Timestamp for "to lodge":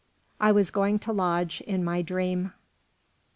0.97-1.61